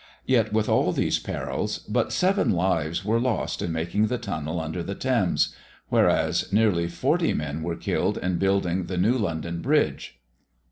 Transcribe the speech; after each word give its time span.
Yet, 0.25 0.51
with 0.51 0.67
all 0.67 0.91
these 0.93 1.19
perils, 1.19 1.77
but 1.77 2.11
seven 2.11 2.49
lives 2.49 3.05
were 3.05 3.19
lost 3.19 3.61
in 3.61 3.71
making 3.71 4.07
the 4.07 4.17
tunnel 4.17 4.59
under 4.59 4.81
the 4.81 4.95
Thames; 4.95 5.55
whereas, 5.89 6.51
nearly 6.51 6.87
forty 6.87 7.35
men 7.35 7.61
were 7.61 7.75
killed 7.75 8.17
in 8.17 8.39
building 8.39 8.85
the 8.85 8.97
new 8.97 9.15
London 9.15 9.61
Bridge. 9.61 10.19